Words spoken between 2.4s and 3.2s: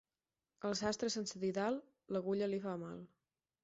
li fa mal.